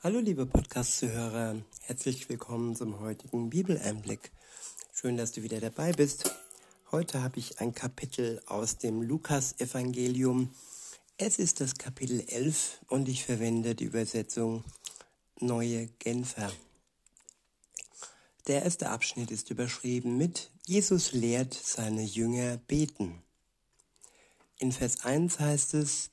[0.00, 4.30] Hallo liebe Podcast-Zuhörer, herzlich willkommen zum heutigen Bibeleinblick.
[4.94, 6.30] Schön, dass du wieder dabei bist.
[6.92, 10.54] Heute habe ich ein Kapitel aus dem Lukas-Evangelium.
[11.16, 14.62] Es ist das Kapitel 11 und ich verwende die Übersetzung
[15.40, 16.52] Neue Genfer.
[18.46, 23.20] Der erste Abschnitt ist überschrieben mit Jesus lehrt seine Jünger beten.
[24.60, 26.10] In Vers 1 heißt es,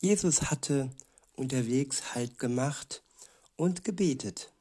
[0.00, 0.88] Jesus hatte
[1.34, 3.02] unterwegs Halt gemacht
[3.56, 4.52] und gebetet.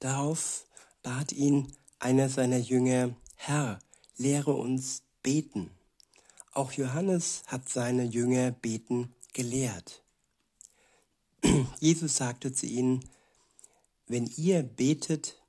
[0.00, 0.66] Darauf
[1.02, 3.78] bat ihn einer seiner Jünger, Herr,
[4.16, 5.70] lehre uns beten.
[6.52, 10.02] Auch Johannes hat seine Jünger beten gelehrt.
[11.80, 13.08] Jesus sagte zu ihnen,
[14.06, 15.42] wenn ihr betet,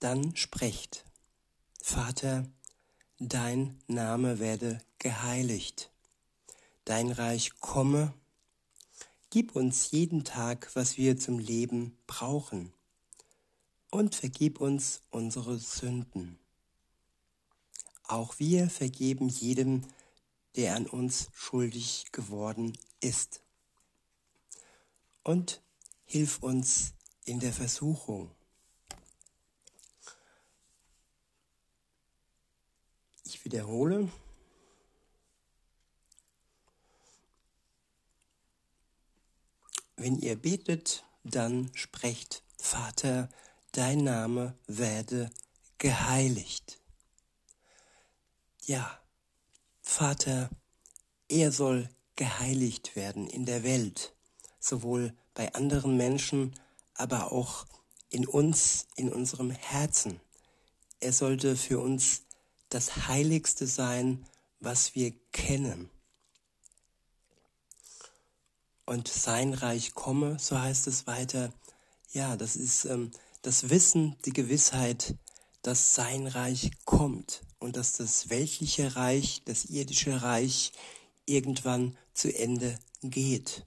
[0.00, 1.04] dann sprecht.
[1.80, 2.46] Vater,
[3.18, 5.90] dein Name werde geheiligt,
[6.84, 8.12] dein Reich komme,
[9.32, 12.70] Gib uns jeden Tag, was wir zum Leben brauchen.
[13.90, 16.38] Und vergib uns unsere Sünden.
[18.02, 19.86] Auch wir vergeben jedem,
[20.54, 23.40] der an uns schuldig geworden ist.
[25.24, 25.62] Und
[26.04, 26.92] hilf uns
[27.24, 28.30] in der Versuchung.
[33.24, 34.10] Ich wiederhole,
[40.02, 43.28] Wenn ihr betet, dann sprecht, Vater,
[43.70, 45.30] dein Name werde
[45.78, 46.80] geheiligt.
[48.64, 48.98] Ja,
[49.80, 50.50] Vater,
[51.28, 54.12] er soll geheiligt werden in der Welt,
[54.58, 56.58] sowohl bei anderen Menschen,
[56.94, 57.64] aber auch
[58.10, 60.20] in uns, in unserem Herzen.
[60.98, 62.22] Er sollte für uns
[62.70, 64.26] das Heiligste sein,
[64.58, 65.91] was wir kennen
[68.92, 71.50] und sein Reich komme, so heißt es weiter.
[72.12, 75.14] Ja, das ist ähm, das Wissen, die Gewissheit,
[75.62, 80.72] dass sein Reich kommt und dass das weltliche Reich, das irdische Reich
[81.24, 83.64] irgendwann zu Ende geht.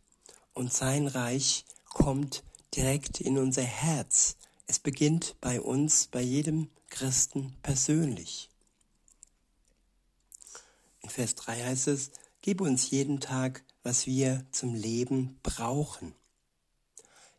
[0.53, 2.43] Und sein Reich kommt
[2.75, 4.37] direkt in unser Herz.
[4.67, 8.51] Es beginnt bei uns, bei jedem Christen persönlich.
[11.01, 16.15] In Vers 3 heißt es, gib uns jeden Tag was wir zum Leben brauchen.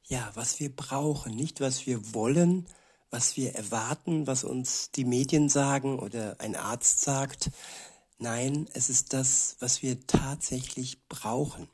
[0.04, 2.68] Ja, was wir brauchen, nicht was wir wollen,
[3.10, 7.50] was wir erwarten, was uns die Medien sagen oder ein Arzt sagt.
[8.18, 11.68] Nein, es ist das, was wir tatsächlich brauchen.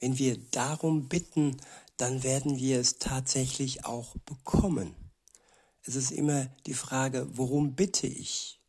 [0.00, 1.56] Wenn wir darum bitten,
[1.98, 4.96] dann werden wir es tatsächlich auch bekommen.
[5.84, 8.60] Es ist immer die Frage, worum bitte ich?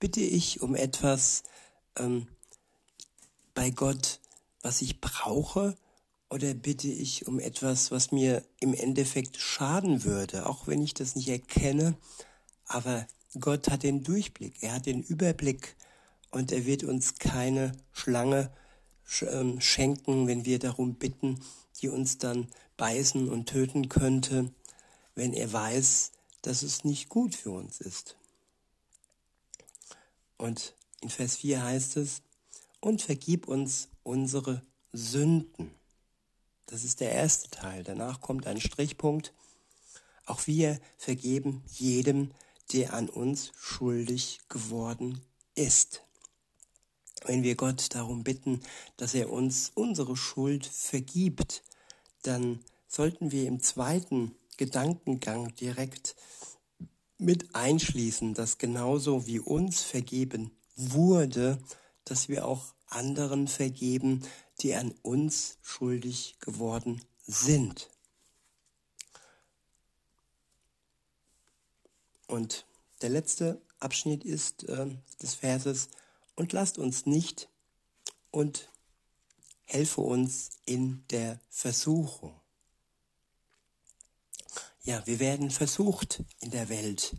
[0.00, 1.42] Bitte ich um etwas
[1.96, 2.28] ähm,
[3.52, 4.20] bei Gott,
[4.64, 5.76] was ich brauche,
[6.30, 11.14] oder bitte ich um etwas, was mir im Endeffekt schaden würde, auch wenn ich das
[11.14, 11.96] nicht erkenne.
[12.66, 13.06] Aber
[13.38, 15.76] Gott hat den Durchblick, er hat den Überblick
[16.30, 18.50] und er wird uns keine Schlange
[19.20, 21.40] ähm, schenken, wenn wir darum bitten,
[21.80, 24.50] die uns dann beißen und töten könnte,
[25.14, 26.10] wenn er weiß,
[26.42, 28.16] dass es nicht gut für uns ist.
[30.36, 32.22] Und in Vers 4 heißt es,
[32.84, 34.60] und vergib uns unsere
[34.92, 35.70] Sünden.
[36.66, 37.82] Das ist der erste Teil.
[37.82, 39.32] Danach kommt ein Strichpunkt.
[40.26, 42.32] Auch wir vergeben jedem,
[42.74, 45.22] der an uns schuldig geworden
[45.54, 46.02] ist.
[47.24, 48.60] Wenn wir Gott darum bitten,
[48.98, 51.62] dass er uns unsere Schuld vergibt,
[52.22, 56.16] dann sollten wir im zweiten Gedankengang direkt
[57.16, 61.58] mit einschließen, dass genauso wie uns vergeben wurde,
[62.04, 64.22] dass wir auch anderen vergeben,
[64.60, 67.90] die an uns schuldig geworden sind.
[72.26, 72.66] Und
[73.02, 74.86] der letzte Abschnitt ist äh,
[75.20, 75.88] des Verses,
[76.36, 77.48] und lasst uns nicht
[78.30, 78.68] und
[79.64, 82.34] helfe uns in der Versuchung.
[84.82, 87.16] Ja, wir werden versucht in der Welt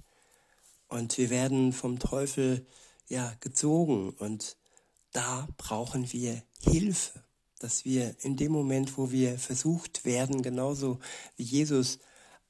[0.88, 2.68] und wir werden vom Teufel
[3.08, 4.58] ja gezogen und
[5.16, 7.24] da brauchen wir Hilfe,
[7.60, 11.00] dass wir in dem Moment, wo wir versucht werden, genauso
[11.38, 12.00] wie Jesus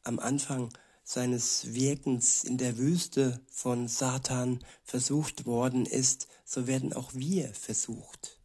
[0.04, 0.70] am Anfang
[1.04, 8.40] seines Wirkens in der Wüste von Satan versucht worden ist, so werden auch wir versucht.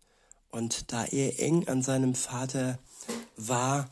[0.51, 2.79] Und da er eng an seinem Vater
[3.37, 3.89] war,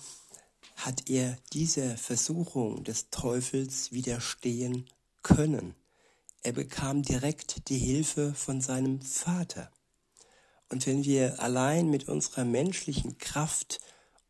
[0.76, 4.90] hat er dieser Versuchung des Teufels widerstehen
[5.22, 5.74] können.
[6.42, 9.70] Er bekam direkt die Hilfe von seinem Vater.
[10.70, 13.80] Und wenn wir allein mit unserer menschlichen Kraft,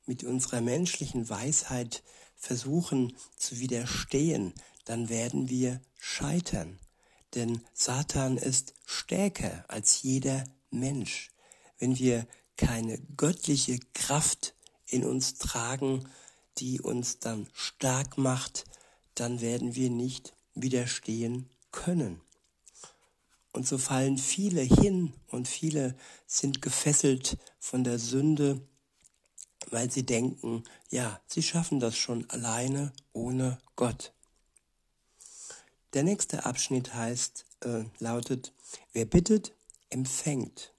[0.06, 2.02] mit unserer menschlichen Weisheit
[2.36, 4.54] versuchen zu widerstehen,
[4.84, 6.78] dann werden wir scheitern.
[7.34, 11.30] Denn Satan ist stärker als jeder Mensch.
[11.78, 12.26] Wenn wir
[12.56, 14.54] keine göttliche Kraft
[14.86, 16.08] in uns tragen,
[16.58, 18.64] die uns dann stark macht,
[19.14, 22.20] dann werden wir nicht widerstehen können.
[23.58, 25.96] Und so fallen viele hin und viele
[26.26, 28.60] sind gefesselt von der Sünde
[29.70, 34.12] weil sie denken, ja, sie schaffen das schon alleine ohne Gott.
[35.94, 38.52] Der nächste Abschnitt heißt, äh, lautet,
[38.92, 39.52] wer bittet,
[39.90, 40.72] empfängt.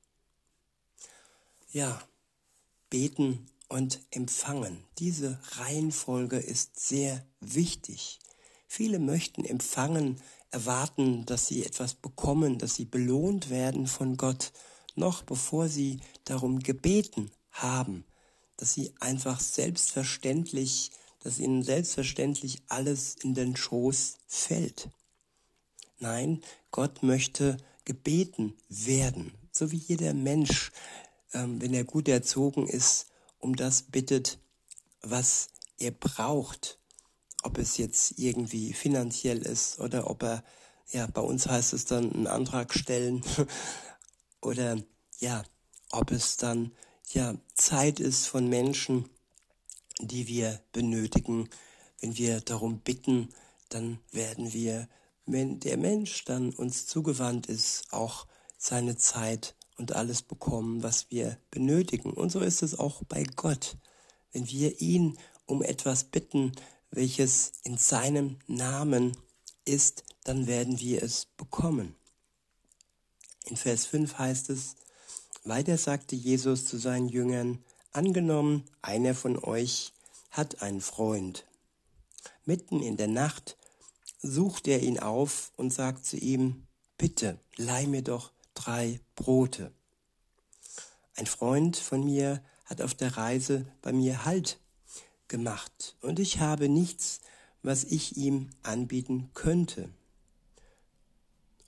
[1.72, 2.02] Ja,
[2.90, 4.84] beten und empfangen.
[4.98, 8.20] Diese Reihenfolge ist sehr wichtig.
[8.68, 14.52] Viele möchten empfangen, erwarten, dass sie etwas bekommen, dass sie belohnt werden von Gott,
[14.96, 18.06] noch bevor sie darum gebeten haben
[18.60, 20.92] dass sie einfach selbstverständlich,
[21.22, 24.90] dass ihnen selbstverständlich alles in den Schoß fällt.
[26.00, 27.56] Nein, Gott möchte
[27.86, 30.72] gebeten werden, so wie jeder Mensch,
[31.34, 33.08] ähm, wenn er gut erzogen ist,
[33.40, 34.40] um das bittet,
[35.02, 35.48] was
[35.78, 36.79] er braucht.
[37.44, 40.44] Ob es jetzt irgendwie finanziell ist oder ob er,
[40.92, 43.24] ja, bei uns heißt es dann einen Antrag stellen
[44.42, 44.78] oder
[45.20, 45.44] ja,
[45.92, 46.72] ob es dann
[47.12, 49.10] ja Zeit ist von Menschen,
[50.00, 51.50] die wir benötigen.
[52.00, 53.30] Wenn wir darum bitten,
[53.70, 54.88] dann werden wir,
[55.26, 58.26] wenn der Mensch dann uns zugewandt ist, auch
[58.58, 62.12] seine Zeit und alles bekommen, was wir benötigen.
[62.12, 63.78] Und so ist es auch bei Gott.
[64.32, 66.52] Wenn wir ihn um etwas bitten,
[66.92, 69.16] welches in seinem Namen
[69.66, 71.96] ist, dann werden wir es bekommen.
[73.46, 74.76] In Vers 5 heißt es,
[75.44, 79.94] weiter sagte Jesus zu seinen Jüngern, angenommen, einer von euch
[80.32, 81.46] hat einen Freund.
[82.46, 83.58] Mitten in der Nacht
[84.22, 89.72] sucht er ihn auf und sagt zu ihm, bitte, leih mir doch drei Brote.
[91.16, 94.60] Ein Freund von mir hat auf der Reise bei mir Halt
[95.30, 97.22] gemacht und ich habe nichts,
[97.64, 99.90] was ich ihm anbieten könnte.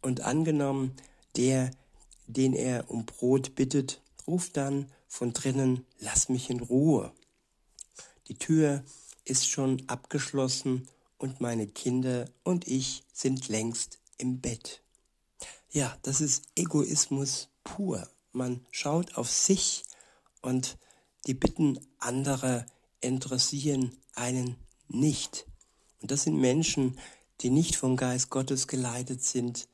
[0.01, 0.95] Und angenommen,
[1.37, 1.71] der
[2.27, 7.11] den er um Brot bittet, ruft dann von drinnen, lass mich in Ruhe.
[8.27, 8.83] Die Tür
[9.25, 10.87] ist schon abgeschlossen
[11.17, 14.81] und meine Kinder und ich sind längst im Bett.
[15.69, 18.07] Ja, das ist Egoismus pur.
[18.31, 19.83] Man schaut auf sich
[20.41, 20.77] und
[21.27, 22.65] die Bitten anderer
[23.01, 24.55] interessieren einen
[24.87, 25.45] nicht.
[26.01, 26.97] Und das sind Menschen,
[27.41, 29.67] die nicht vom Geist Gottes geleitet sind,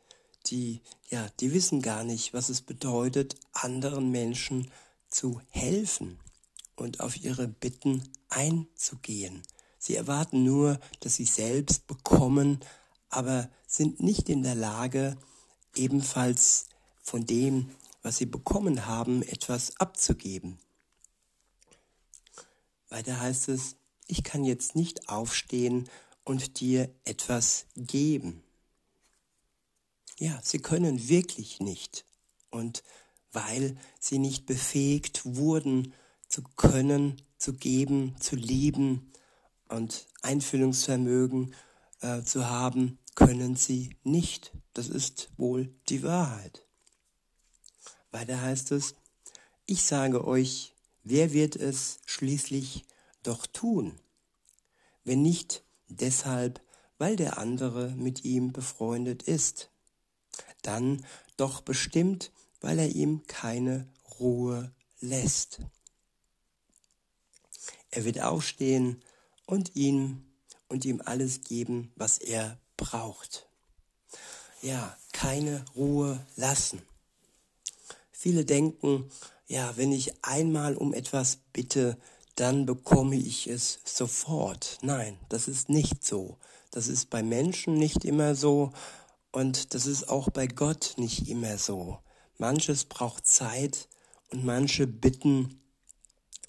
[0.48, 4.72] die, ja, die wissen gar nicht, was es bedeutet, anderen Menschen
[5.10, 6.20] zu helfen
[6.76, 9.42] und auf ihre Bitten einzugehen.
[9.78, 12.60] Sie erwarten nur, dass sie selbst bekommen,
[13.10, 15.18] aber sind nicht in der Lage,
[15.76, 16.68] ebenfalls
[17.02, 17.72] von dem,
[18.02, 20.60] was sie bekommen haben, etwas abzugeben.
[22.90, 23.76] Weiter heißt es,
[24.08, 25.90] ich kann jetzt nicht aufstehen
[26.24, 28.44] und dir etwas geben.
[30.18, 32.06] Ja, sie können wirklich nicht.
[32.50, 32.84] Und
[33.32, 35.94] weil sie nicht befähigt wurden,
[36.28, 39.12] zu können, zu geben, zu lieben
[39.70, 41.54] und Einfühlungsvermögen
[42.02, 44.52] äh, zu haben, können sie nicht.
[44.74, 46.66] Das ist wohl die Wahrheit.
[48.12, 48.96] Weiter heißt es,
[49.66, 50.74] ich sage euch,
[51.10, 52.86] wer wird es schließlich
[53.24, 54.00] doch tun?
[55.04, 56.62] Wenn nicht deshalb,
[56.98, 59.70] weil der andere mit ihm befreundet ist
[60.68, 61.06] dann
[61.38, 63.88] doch bestimmt, weil er ihm keine
[64.20, 65.62] Ruhe lässt.
[67.90, 69.02] Er wird aufstehen
[69.46, 70.26] und ihn
[70.68, 73.48] und ihm alles geben, was er braucht.
[74.62, 76.82] Ja, keine Ruhe lassen.
[78.20, 79.12] Viele denken,
[79.46, 82.00] ja, wenn ich einmal um etwas bitte,
[82.34, 84.80] dann bekomme ich es sofort.
[84.82, 86.40] Nein, das ist nicht so.
[86.72, 88.72] Das ist bei Menschen nicht immer so
[89.32, 92.00] und das ist auch bei Gott nicht immer so.
[92.40, 93.88] Manches braucht Zeit
[94.32, 95.62] und manche Bitten,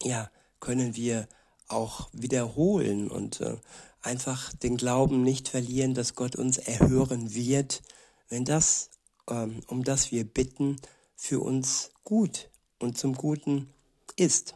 [0.02, 1.28] ja, können wir
[1.68, 3.58] auch wiederholen und äh,
[4.00, 7.82] einfach den Glauben nicht verlieren, dass Gott uns erhören wird,
[8.30, 8.88] wenn das,
[9.28, 10.78] ähm, um das wir bitten,
[11.18, 12.48] für uns gut
[12.78, 13.74] und zum Guten
[14.16, 14.54] ist.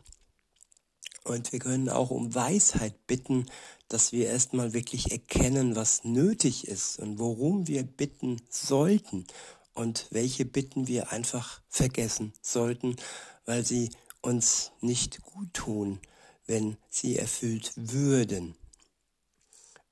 [1.25, 3.47] Und wir können auch um Weisheit bitten,
[3.88, 9.26] dass wir erstmal wirklich erkennen, was nötig ist und worum wir bitten sollten
[9.75, 12.97] und welche Bitten wir einfach vergessen sollten,
[13.45, 13.90] weil sie
[14.21, 16.00] uns nicht gut tun,
[16.47, 18.54] wenn sie erfüllt würden.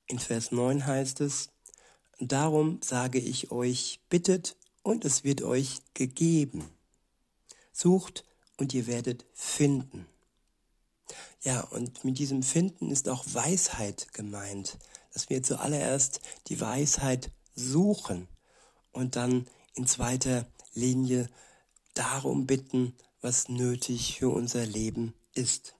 [0.07, 1.49] In Vers 9 heißt es,
[2.19, 6.69] Darum sage ich euch, bittet und es wird euch gegeben.
[7.71, 8.25] Sucht
[8.57, 10.05] und ihr werdet finden.
[11.41, 14.77] Ja, und mit diesem Finden ist auch Weisheit gemeint,
[15.13, 18.27] dass wir zuallererst die Weisheit suchen
[18.91, 21.29] und dann in zweiter Linie
[21.93, 25.75] darum bitten, was nötig für unser Leben ist.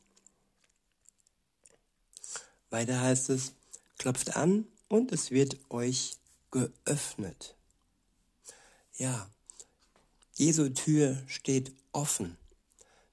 [2.70, 3.54] Weiter heißt es,
[3.98, 6.18] klopft an und es wird euch
[6.52, 7.56] geöffnet.
[9.02, 9.32] Ja,
[10.36, 12.38] Jesu Tür steht offen.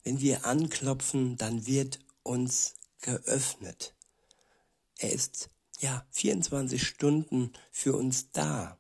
[0.04, 3.95] Wenn wir anklopfen, dann wird uns geöffnet.
[4.99, 5.49] Er ist
[5.80, 8.76] ja 24 Stunden für uns da.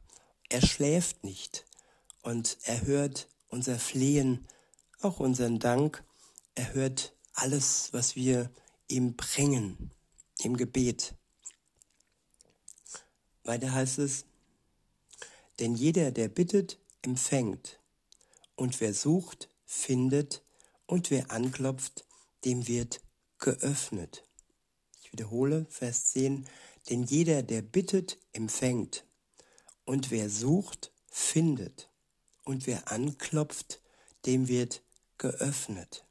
[0.50, 1.64] Er schläft nicht
[2.20, 4.46] und er hört unser Flehen,
[5.00, 6.04] auch unseren Dank.
[6.56, 8.50] Er hört alles, was wir
[8.86, 9.92] ihm bringen
[10.42, 11.14] im Gebet.
[13.44, 14.26] Weiter heißt es,
[15.58, 17.80] denn jeder, der bittet, empfängt,
[18.54, 20.42] und wer sucht, findet,
[20.84, 22.04] und wer anklopft,
[22.44, 23.00] dem wird
[23.38, 24.24] geöffnet.
[25.00, 26.46] Ich wiederhole Vers 10,
[26.90, 29.06] denn jeder, der bittet, empfängt,
[29.86, 31.88] und wer sucht, findet,
[32.44, 33.80] und wer anklopft,
[34.26, 34.82] dem wird
[35.16, 36.04] geöffnet.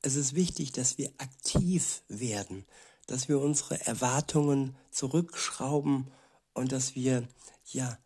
[0.00, 2.64] Es ist wichtig, dass wir aktiv werden,
[3.08, 6.10] dass wir unsere Erwartungen zurückschrauben
[6.54, 7.28] und dass wir
[7.66, 7.98] ja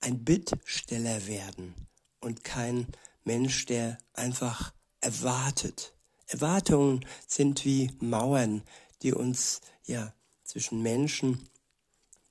[0.00, 1.74] ein Bittsteller werden
[2.20, 2.86] und kein
[3.24, 5.94] Mensch, der einfach erwartet.
[6.26, 8.62] Erwartungen sind wie Mauern,
[9.02, 10.12] die uns ja
[10.44, 11.48] zwischen Menschen,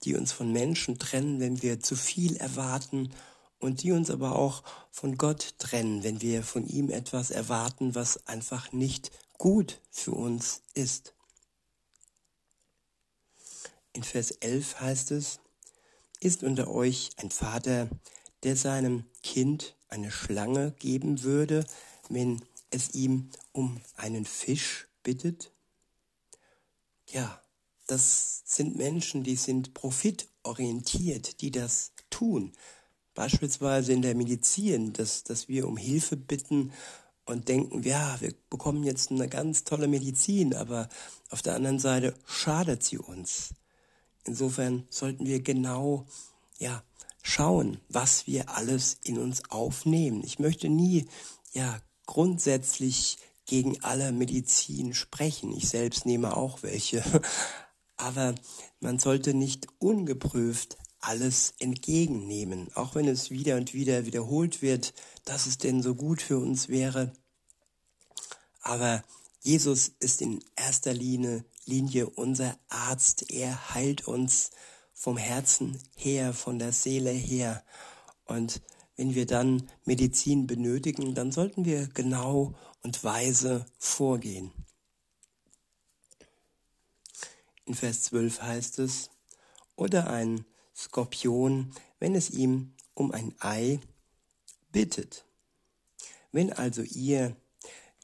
[0.03, 3.11] die uns von Menschen trennen, wenn wir zu viel erwarten
[3.59, 8.27] und die uns aber auch von Gott trennen, wenn wir von ihm etwas erwarten, was
[8.27, 11.13] einfach nicht gut für uns ist.
[13.93, 15.39] In Vers 11 heißt es,
[16.19, 17.89] ist unter euch ein Vater,
[18.43, 21.65] der seinem Kind eine Schlange geben würde,
[22.09, 25.51] wenn es ihm um einen Fisch bittet?
[27.09, 27.41] Ja,
[27.87, 32.51] das sind Menschen, die sind profitorientiert, die das tun.
[33.13, 36.73] Beispielsweise in der Medizin, dass, dass wir um Hilfe bitten
[37.25, 40.89] und denken, ja, wir bekommen jetzt eine ganz tolle Medizin, aber
[41.29, 43.53] auf der anderen Seite schadet sie uns.
[44.27, 46.05] Insofern sollten wir genau,
[46.59, 46.83] ja,
[47.23, 50.21] schauen, was wir alles in uns aufnehmen.
[50.23, 51.07] Ich möchte nie,
[51.53, 55.51] ja, grundsätzlich gegen alle Medizin sprechen.
[55.55, 57.03] Ich selbst nehme auch welche.
[57.97, 58.35] Aber
[58.79, 64.93] man sollte nicht ungeprüft alles entgegennehmen, auch wenn es wieder und wieder wiederholt wird,
[65.25, 67.13] dass es denn so gut für uns wäre.
[68.61, 69.03] Aber
[69.41, 73.31] Jesus ist in erster Linie, Linie unser Arzt.
[73.31, 74.51] Er heilt uns
[74.93, 77.63] vom Herzen her, von der Seele her.
[78.25, 78.61] Und
[78.95, 84.51] wenn wir dann Medizin benötigen, dann sollten wir genau und weise vorgehen.
[87.65, 89.09] In Vers 12 heißt es,
[89.75, 90.45] oder ein
[90.75, 93.79] Skorpion, wenn es ihm um ein Ei
[94.71, 95.25] bittet.
[96.31, 97.35] Wenn also ihr,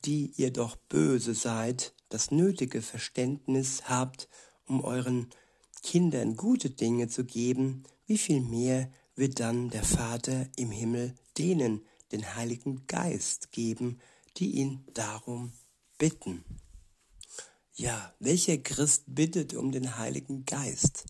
[0.06, 4.30] die ihr doch böse seid, das nötige Verständnis habt,
[4.68, 5.32] um euren
[5.82, 11.84] Kindern gute Dinge zu geben, wie viel mehr wird dann der Vater im Himmel denen
[12.12, 14.00] den Heiligen Geist geben,
[14.38, 15.54] die ihn darum
[15.98, 16.46] bitten.
[17.74, 21.06] Ja, welcher Christ bittet um den Heiligen Geist?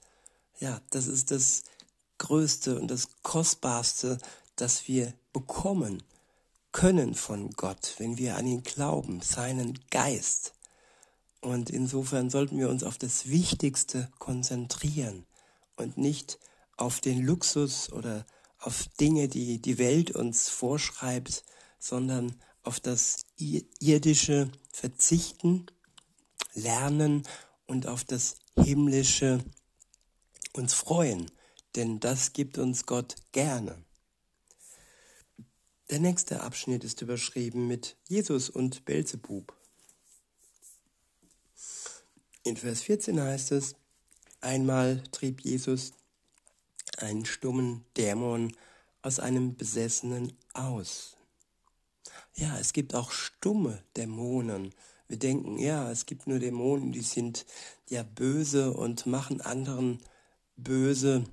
[0.59, 1.63] Ja, das ist das
[2.17, 4.19] Größte und das Kostbarste,
[4.55, 6.01] das wir bekommen
[6.71, 10.53] können von Gott, wenn wir an ihn glauben, seinen Geist.
[11.43, 15.25] Und insofern sollten wir uns auf das Wichtigste konzentrieren
[15.75, 16.39] und nicht
[16.77, 18.25] auf den Luxus oder
[18.59, 21.43] auf Dinge, die die Welt uns vorschreibt,
[21.79, 22.33] sondern
[22.63, 25.65] auf das irdische Verzichten,
[26.53, 27.23] Lernen
[27.67, 29.43] und auf das himmlische
[30.53, 31.29] uns freuen,
[31.75, 33.83] denn das gibt uns Gott gerne.
[35.89, 39.53] Der nächste Abschnitt ist überschrieben mit Jesus und Belzebub.
[42.45, 43.75] In Vers 14 heißt es,
[44.41, 45.93] einmal trieb Jesus
[46.97, 48.53] einen stummen Dämon
[49.01, 51.15] aus einem Besessenen aus.
[52.35, 54.75] Ja, es gibt auch stumme Dämonen.
[55.07, 57.45] Wir denken, ja, es gibt nur Dämonen, die sind
[57.87, 59.99] ja böse und machen anderen
[60.57, 61.23] böse.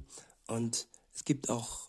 [0.47, 1.89] Und es gibt auch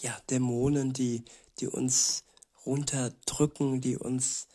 [0.00, 1.24] ja Dämonen, die,
[1.60, 2.24] die uns
[2.66, 4.48] runterdrücken, die uns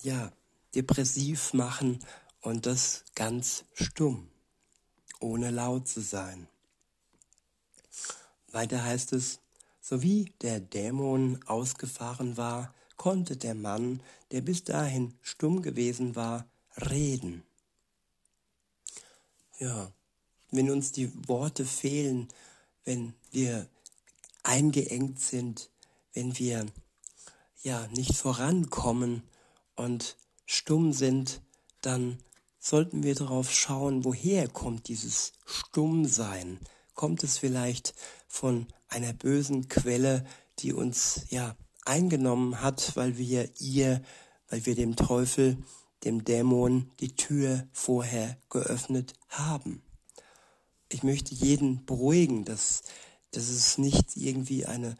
[0.00, 0.30] ja
[0.76, 1.98] depressiv machen
[2.40, 4.28] und das ganz stumm,
[5.20, 6.48] ohne laut zu sein.
[8.50, 9.40] Weiter heißt es,
[9.80, 16.46] so wie der Dämon ausgefahren war, konnte der Mann, der bis dahin stumm gewesen war,
[16.76, 17.42] reden.
[19.58, 19.92] Ja,
[20.50, 22.28] wenn uns die Worte fehlen,
[22.84, 23.66] wenn wir
[24.42, 25.70] eingeengt sind,
[26.12, 26.66] wenn wir
[27.62, 29.22] ja nicht vorankommen
[29.76, 30.16] und
[30.46, 31.40] stumm sind,
[31.80, 32.18] dann
[32.58, 36.58] sollten wir darauf schauen, woher kommt dieses Stummsein?
[36.94, 37.94] Kommt es vielleicht
[38.26, 40.24] von einer bösen Quelle,
[40.58, 44.02] die uns ja eingenommen hat, weil wir ihr,
[44.48, 45.58] weil wir dem Teufel,
[46.04, 49.82] dem Dämon die Tür vorher geöffnet haben?
[50.90, 52.82] Ich möchte jeden beruhigen, dass,
[53.30, 54.96] dass es nicht irgendwie eine,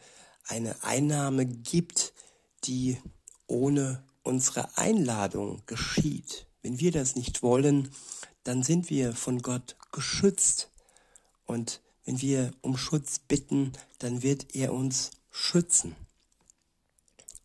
[0.46, 2.12] eine Einnahme gibt,
[2.64, 2.98] die
[3.46, 6.47] ohne unsere Einladung geschieht.
[6.62, 7.90] Wenn wir das nicht wollen,
[8.44, 10.70] dann sind wir von Gott geschützt.
[11.46, 15.94] Und wenn wir um Schutz bitten, dann wird er uns schützen.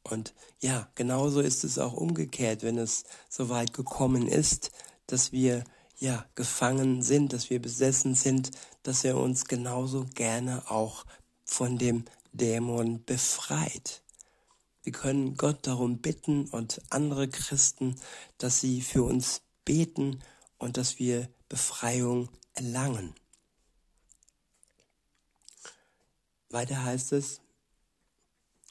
[0.04, 4.72] Und ja, genauso ist es auch umgekehrt, wenn es so weit gekommen ist,
[5.08, 5.64] dass wir
[5.98, 8.52] ja gefangen sind, dass wir besessen sind,
[8.84, 11.06] dass er uns genauso gerne auch
[11.46, 14.03] von dem Dämon befreit.
[14.84, 17.96] Wir können Gott darum bitten und andere Christen,
[18.38, 20.20] dass sie für uns beten
[20.58, 23.16] und dass wir Befreiung erlangen.
[26.50, 27.42] Weiter heißt es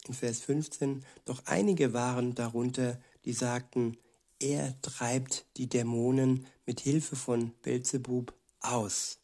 [0.06, 3.96] in Vers 15, doch einige waren darunter, die sagten,
[4.38, 9.20] er treibt die Dämonen mit Hilfe von Belzebub aus,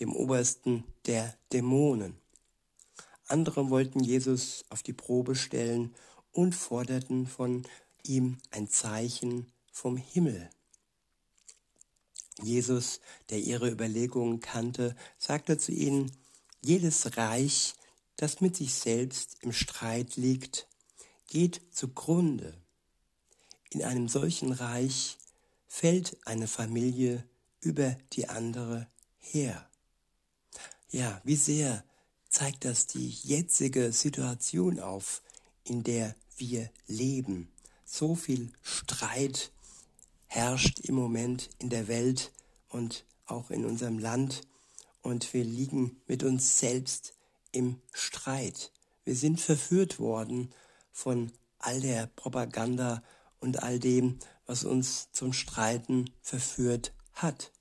[0.00, 2.18] dem obersten der Dämonen.
[3.28, 5.94] Andere wollten Jesus auf die Probe stellen
[6.32, 7.66] und forderten von
[8.02, 10.50] ihm ein Zeichen vom Himmel.
[12.42, 16.12] Jesus, der ihre Überlegungen kannte, sagte zu ihnen,
[16.62, 17.74] jedes Reich,
[18.16, 20.68] das mit sich selbst im Streit liegt,
[21.28, 22.54] geht zugrunde.
[23.70, 25.18] In einem solchen Reich
[25.66, 27.24] fällt eine Familie
[27.60, 28.88] über die andere
[29.18, 29.68] her.
[30.90, 31.84] Ja, wie sehr
[32.28, 35.22] zeigt das die jetzige Situation auf,
[35.68, 37.50] in der wir leben.
[37.84, 39.52] So viel Streit
[40.26, 42.32] herrscht im Moment in der Welt
[42.68, 44.42] und auch in unserem Land
[45.02, 47.14] und wir liegen mit uns selbst
[47.52, 48.72] im Streit.
[49.04, 50.52] Wir sind verführt worden
[50.92, 53.02] von all der Propaganda
[53.40, 57.52] und all dem, was uns zum Streiten verführt hat.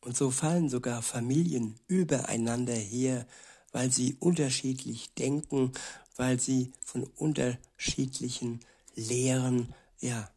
[0.00, 3.26] Und so fallen sogar Familien übereinander her,
[3.72, 5.72] weil sie unterschiedlich denken,
[6.16, 8.60] weil sie von unterschiedlichen
[8.94, 10.30] Lehren ja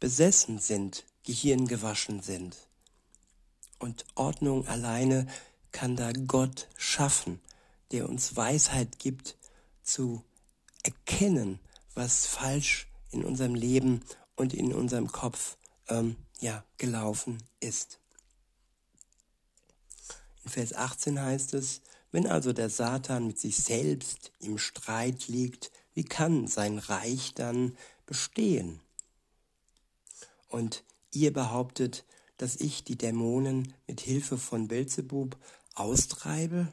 [0.00, 2.56] besessen sind, gehirngewaschen sind.
[3.78, 5.26] Und Ordnung alleine
[5.72, 7.40] kann da Gott schaffen,
[7.92, 9.36] der uns Weisheit gibt
[9.82, 10.24] zu
[10.82, 11.60] erkennen,
[11.94, 14.02] was falsch in unserem Leben
[14.36, 15.56] und in unserem Kopf
[15.88, 18.00] ähm, ja gelaufen ist.
[20.44, 25.70] In Vers 18 heißt es, wenn also der Satan mit sich selbst im Streit liegt,
[25.94, 28.80] wie kann sein Reich dann bestehen?
[30.48, 32.04] Und ihr behauptet,
[32.36, 35.36] dass ich die Dämonen mit Hilfe von Belzebub
[35.74, 36.72] austreibe?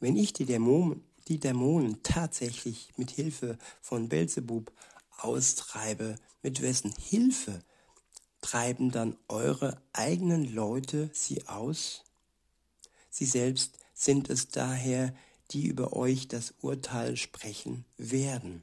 [0.00, 4.72] Wenn ich die Dämonen, die Dämonen tatsächlich mit Hilfe von Belzebub
[5.18, 7.62] austreibe, mit wessen Hilfe
[8.40, 12.05] treiben dann eure eigenen Leute sie aus?
[13.16, 15.16] Sie selbst sind es daher,
[15.50, 18.62] die über euch das Urteil sprechen werden.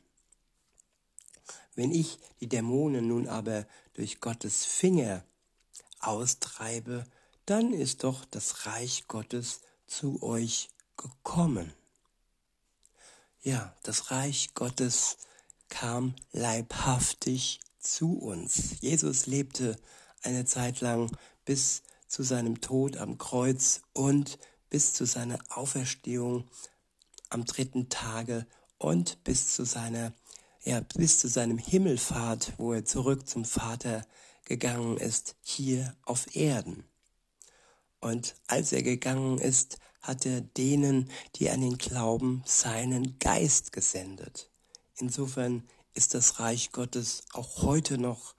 [1.74, 5.24] Wenn ich die Dämonen nun aber durch Gottes Finger
[6.02, 7.04] austreibe,
[7.48, 11.74] dann ist doch das Reich Gottes zu euch gekommen.
[13.42, 15.18] Ja, das Reich Gottes
[15.68, 18.80] kam leibhaftig zu uns.
[18.82, 19.78] Jesus lebte
[20.22, 21.10] eine Zeit lang
[21.44, 21.82] bis
[22.14, 24.38] zu seinem Tod am Kreuz und
[24.70, 26.48] bis zu seiner Auferstehung
[27.30, 28.46] am dritten Tage
[28.78, 30.14] und bis zu seiner
[30.62, 34.06] ja, bis zu seinem Himmelfahrt, wo er zurück zum Vater
[34.46, 36.86] gegangen ist, hier auf Erden.
[38.00, 44.52] Und als er gegangen ist, hat er denen, die an ihn glauben, seinen Geist gesendet.
[44.98, 48.36] Insofern ist das Reich Gottes auch heute noch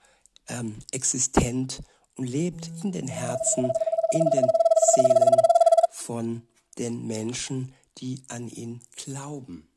[0.47, 1.83] ähm, existent
[2.17, 3.71] und lebt in den Herzen,
[4.13, 4.47] in den
[4.95, 5.37] Seelen
[5.91, 6.43] von
[6.79, 9.69] den Menschen, die an ihn glauben.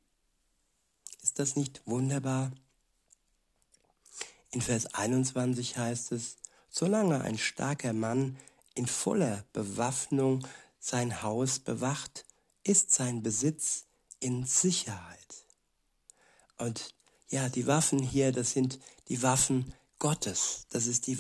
[1.22, 2.52] Ist das nicht wunderbar?
[4.52, 6.38] In Vers 21 heißt es,
[6.70, 8.38] solange ein starker Mann
[8.76, 10.48] in voller Bewaffnung
[10.80, 12.26] sein Haus bewacht,
[12.64, 13.86] ist sein Besitz
[14.20, 15.46] in Sicherheit.
[16.58, 16.94] Und
[17.30, 20.66] ja, die Waffen hier, das sind die Waffen Gottes.
[20.70, 21.20] Das ist die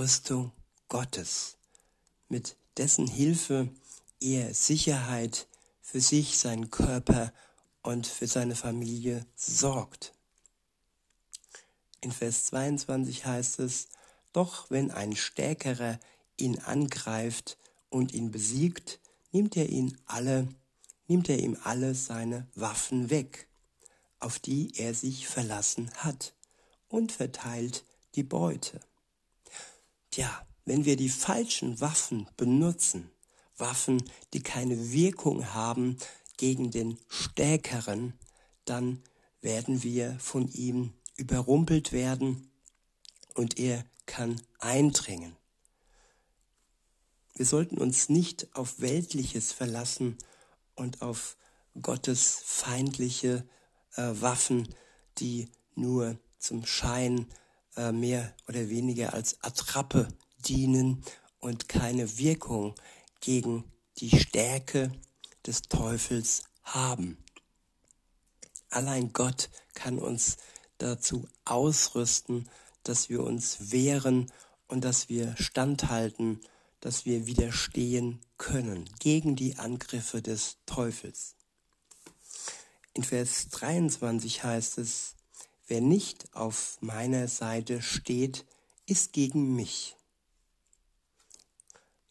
[0.00, 0.50] Waffenrüstung
[0.88, 1.58] Gottes,
[2.30, 3.68] mit dessen Hilfe
[4.18, 5.46] er Sicherheit
[5.82, 7.34] für sich, seinen Körper
[7.82, 10.14] und für seine Familie sorgt.
[12.00, 13.88] In Vers 22 heißt es,
[14.32, 16.00] doch wenn ein Stärkerer
[16.38, 17.58] ihn angreift
[17.90, 19.00] und ihn besiegt,
[19.32, 20.48] nimmt er ihn alle,
[21.08, 23.48] nimmt er ihm alle seine Waffen weg,
[24.18, 26.32] auf die er sich verlassen hat,
[26.88, 27.84] und verteilt
[28.14, 28.80] die Beute.
[30.10, 33.10] Tja, wenn wir die falschen Waffen benutzen,
[33.56, 35.96] Waffen, die keine Wirkung haben
[36.36, 38.14] gegen den Stärkeren,
[38.64, 39.02] dann
[39.40, 42.50] werden wir von ihm überrumpelt werden
[43.34, 45.36] und er kann eindringen.
[47.34, 50.18] Wir sollten uns nicht auf Weltliches verlassen
[50.74, 51.36] und auf
[51.80, 53.46] Gottes feindliche
[53.94, 54.74] äh, Waffen,
[55.18, 57.26] die nur zum Schein
[57.76, 60.08] äh, mehr oder weniger als Attrappe
[60.46, 61.04] dienen
[61.40, 62.74] und keine Wirkung
[63.20, 63.64] gegen
[63.98, 64.92] die Stärke
[65.46, 67.18] des Teufels haben.
[68.70, 70.36] Allein Gott kann uns
[70.78, 72.48] dazu ausrüsten,
[72.84, 74.30] dass wir uns wehren
[74.68, 76.40] und dass wir standhalten,
[76.80, 81.34] dass wir widerstehen können gegen die Angriffe des Teufels.
[82.94, 85.14] In Vers 23 heißt es,
[85.70, 88.44] wer nicht auf meiner Seite steht,
[88.86, 89.96] ist gegen mich.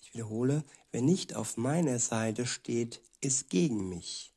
[0.02, 4.32] Ich wiederhole, wer nicht auf meiner Seite steht, ist gegen mich.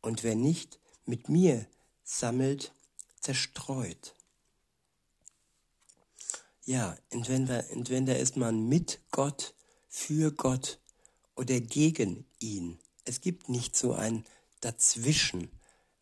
[0.00, 1.66] Und wer nicht mit mir
[2.04, 2.72] sammelt,
[3.18, 4.14] zerstreut.
[6.64, 9.54] Ja, entweder, entweder ist man mit Gott,
[9.88, 10.78] für Gott
[11.34, 12.78] oder gegen ihn.
[13.04, 14.24] Es gibt nicht so ein
[14.60, 15.50] Dazwischen.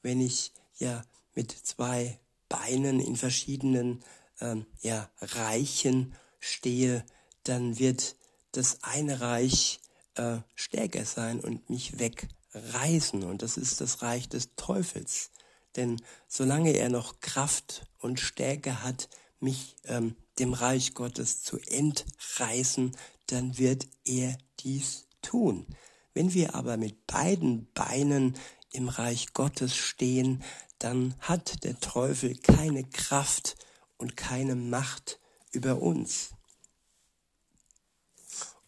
[0.02, 1.02] Wenn ich ja
[1.34, 2.20] mit zwei
[2.50, 4.04] Beinen in verschiedenen
[4.42, 7.06] ähm, ja, Reichen stehe,
[7.44, 8.16] dann wird
[8.52, 9.80] das eine Reich
[10.16, 13.22] äh, stärker sein und mich wegreißen.
[13.24, 15.30] Und das ist das Reich des Teufels.
[15.76, 19.08] Denn solange er noch Kraft und Stärke hat,
[19.38, 22.92] mich ähm, dem Reich Gottes zu entreißen,
[23.28, 25.66] dann wird er dies tun.
[26.12, 28.36] Wenn wir aber mit beiden Beinen
[28.72, 30.42] im Reich Gottes stehen,
[30.80, 33.56] dann hat der Teufel keine Kraft
[33.98, 35.20] und keine Macht
[35.52, 36.30] über uns.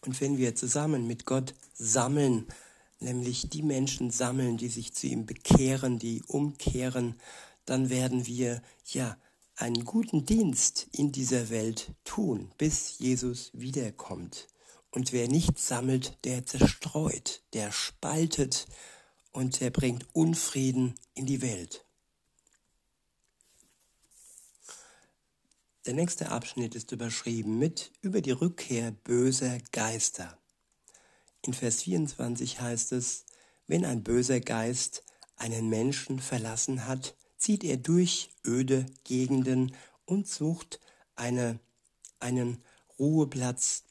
[0.01, 2.47] Und wenn wir zusammen mit Gott sammeln,
[2.99, 7.19] nämlich die Menschen sammeln, die sich zu ihm bekehren, die umkehren,
[7.65, 9.17] dann werden wir ja
[9.55, 14.47] einen guten Dienst in dieser Welt tun, bis Jesus wiederkommt.
[14.91, 18.67] Und wer nicht sammelt, der zerstreut, der spaltet
[19.31, 21.82] und der bringt Unfrieden in die Welt.
[25.85, 30.37] Der nächste Abschnitt ist überschrieben mit über die Rückkehr böser Geister.
[31.41, 33.25] In Vers 24 heißt es,
[33.67, 35.03] wenn ein böser Geist
[35.35, 40.79] einen Menschen verlassen hat, zieht er durch öde Gegenden und sucht
[41.15, 41.59] eine,
[42.21, 42.63] einen
[42.97, 43.83] Ruheplatz,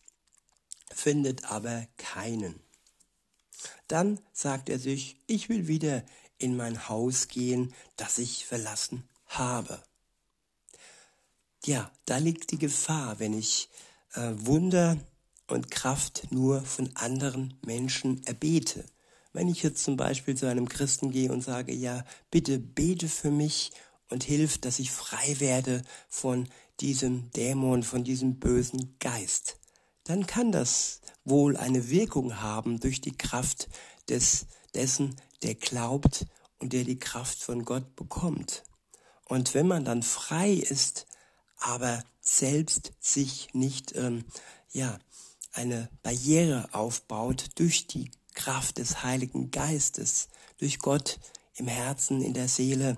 [0.91, 2.59] findet aber keinen.
[3.87, 6.05] Dann sagt er sich, ich will wieder
[6.39, 9.83] in mein Haus gehen, das ich verlassen habe
[11.65, 13.69] ja, da liegt die Gefahr, wenn ich
[14.15, 14.97] äh, Wunder
[15.47, 18.85] und Kraft nur von anderen Menschen erbete.
[19.33, 23.31] Wenn ich jetzt zum Beispiel zu einem Christen gehe und sage, ja, bitte bete für
[23.31, 23.73] mich
[24.09, 26.49] und hilf, dass ich frei werde von
[26.81, 29.57] diesem Dämon, von diesem bösen Geist,
[30.05, 33.69] dann kann das wohl eine Wirkung haben durch die Kraft
[34.09, 36.27] des, dessen, der glaubt
[36.59, 38.65] und der die Kraft von Gott bekommt.
[39.29, 41.07] Und wenn man dann frei ist,
[41.63, 44.25] aber selbst sich nicht ähm,
[44.73, 44.99] ja
[45.53, 51.21] eine Barriere aufbaut durch die Kraft des Heiligen Geistes, durch Gott
[51.55, 52.97] im Herzen, in der Seele,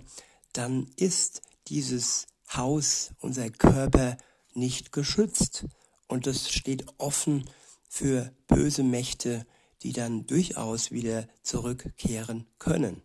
[0.52, 4.16] dann ist dieses Haus, unser Körper
[4.54, 5.66] nicht geschützt
[6.06, 7.50] und es steht offen
[7.88, 9.46] für böse Mächte,
[9.82, 13.02] die dann durchaus wieder zurückkehren können,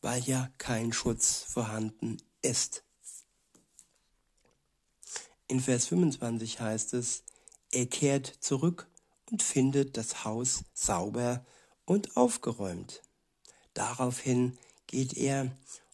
[0.00, 2.85] weil ja kein Schutz vorhanden ist.
[5.48, 7.22] In Vers 25 heißt es,
[7.70, 8.88] er kehrt zurück
[9.30, 11.44] und findet das Haus sauber
[11.84, 13.02] und aufgeräumt.
[13.74, 15.50] Daraufhin geht er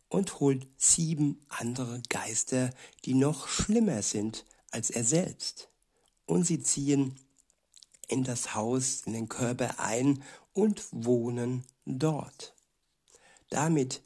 [0.09, 2.71] und holt sieben andere Geister,
[3.05, 5.69] die noch schlimmer sind als er selbst.
[6.27, 7.19] Und sie ziehen
[8.09, 12.55] in das Haus, in den Körper ein und wohnen dort.
[13.51, 14.03] Damit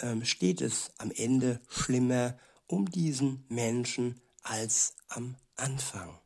[0.00, 6.18] ähm, steht es am Ende schlimmer um diesen Menschen als am Anfang.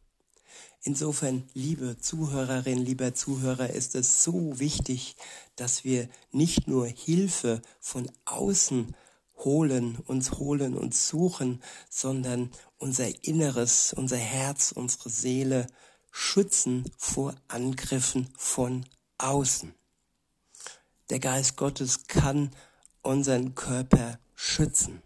[0.85, 5.17] Insofern, liebe Zuhörerin, lieber Zuhörer, ist es so wichtig,
[5.57, 8.95] dass wir nicht nur Hilfe von außen
[9.37, 15.67] holen, uns holen und suchen, sondern unser Inneres, unser Herz, unsere Seele
[16.11, 18.85] schützen vor Angriffen von
[19.19, 19.75] außen.
[21.11, 22.51] Der Geist Gottes kann
[23.03, 25.03] unseren Körper schützen,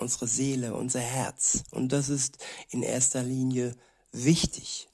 [0.00, 1.64] unsere Seele, unser Herz.
[1.70, 2.38] Und das ist
[2.70, 3.76] in erster Linie
[4.12, 4.88] wichtig.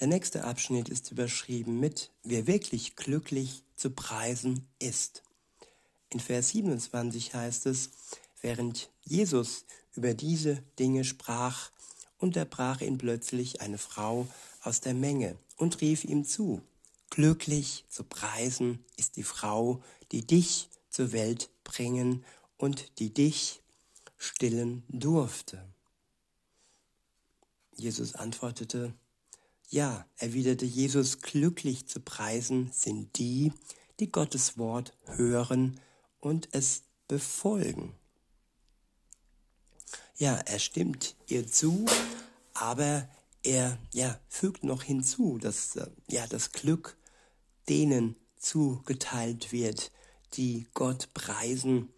[0.00, 5.22] Der nächste Abschnitt ist überschrieben mit, wer wirklich glücklich zu preisen ist.
[6.08, 7.90] In Vers 27 heißt es,
[8.40, 11.70] während Jesus über diese Dinge sprach,
[12.18, 14.26] unterbrach ihn plötzlich eine Frau
[14.62, 16.62] aus der Menge und rief ihm zu,
[17.10, 22.24] Glücklich zu preisen ist die Frau, die dich zur Welt bringen
[22.60, 23.62] und die dich
[24.18, 25.64] stillen durfte.
[27.74, 28.92] Jesus antwortete,
[29.70, 33.52] ja, erwiderte Jesus, glücklich zu preisen sind die,
[33.98, 35.80] die Gottes Wort hören
[36.20, 37.94] und es befolgen.
[40.18, 41.86] Ja, er stimmt ihr zu,
[42.52, 43.08] aber
[43.42, 46.98] er ja, fügt noch hinzu, dass äh, ja, das Glück
[47.70, 49.90] denen zugeteilt wird,
[50.34, 51.88] die Gott preisen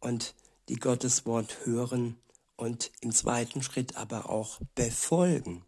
[0.00, 0.34] und
[0.68, 2.16] die Gottes Wort hören
[2.56, 5.64] und im zweiten Schritt aber auch befolgen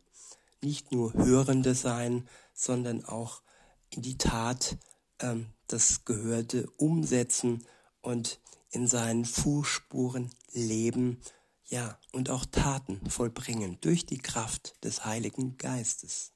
[0.62, 3.42] nicht nur Hörende sein, sondern auch
[3.90, 4.76] in die Tat
[5.18, 7.66] ähm, das Gehörte umsetzen
[8.00, 8.40] und
[8.70, 11.20] in seinen Fußspuren leben,
[11.66, 16.32] ja, und auch Taten vollbringen durch die Kraft des Heiligen Geistes.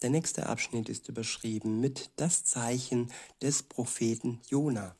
[0.00, 4.94] Der nächste Abschnitt ist überschrieben mit das Zeichen des Propheten Jona.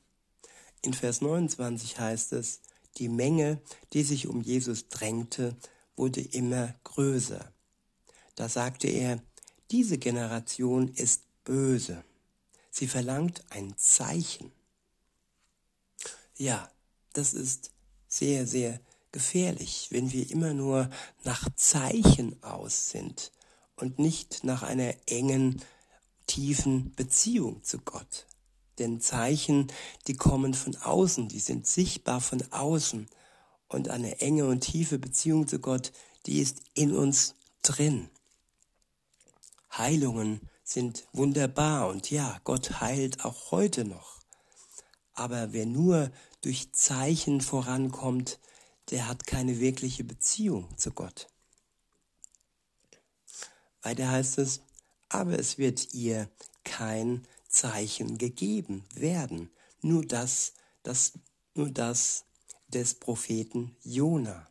[0.83, 2.61] In Vers 29 heißt es,
[2.97, 3.61] die Menge,
[3.93, 5.57] die sich um Jesus drängte,
[5.97, 7.53] wurde immer größer.
[8.35, 9.23] Da sagte er,
[9.71, 12.05] diese Generation ist böse.
[12.71, 14.53] Sie verlangt ein Zeichen.
[16.37, 16.71] Ja,
[17.13, 17.73] das ist
[18.07, 20.89] sehr, sehr gefährlich, wenn wir immer nur
[21.25, 23.33] nach Zeichen aus sind
[23.75, 25.61] und nicht nach einer engen,
[26.29, 28.28] tiefen Beziehung zu Gott.
[28.79, 29.73] Denn Zeichen,
[30.07, 33.09] die kommen von außen, die sind sichtbar von außen
[33.69, 35.93] und eine enge und tiefe Beziehung zu Gott,
[36.27, 38.09] die ist in uns drin.
[39.77, 44.19] Heilungen sind wunderbar und ja, Gott heilt auch heute noch.
[45.15, 46.11] Aber wer nur
[46.43, 48.39] durch Zeichen vorankommt,
[48.91, 51.29] der hat keine wirkliche Beziehung zu Gott.
[53.83, 54.61] Weiter heißt es,
[55.09, 56.29] aber es wird ihr
[56.65, 59.51] kein Zeichen gegeben werden,
[59.83, 61.13] nur das, das,
[61.55, 62.25] nur das
[62.69, 64.49] des Propheten Jona.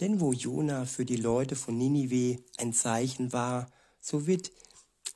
[0.00, 4.50] Denn wo Jona für die Leute von Ninive ein Zeichen war, so wird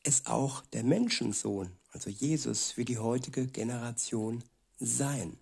[0.02, 4.44] es auch der Menschensohn, also Jesus, für die heutige Generation
[4.78, 5.38] sein.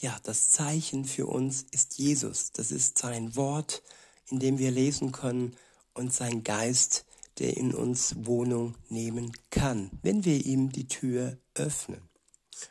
[0.00, 2.50] Ja, das Zeichen für uns ist Jesus.
[2.52, 3.82] Das ist sein Wort,
[4.28, 5.56] in dem wir lesen können
[5.94, 7.06] und sein Geist,
[7.38, 12.02] der in uns Wohnung nehmen kann, wenn wir ihm die Tür öffnen.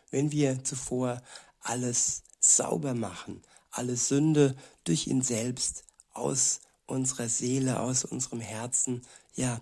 [0.09, 1.21] Wenn wir zuvor
[1.59, 9.01] alles sauber machen, alle Sünde durch ihn selbst aus unserer Seele, aus unserem Herzen,
[9.35, 9.59] ja,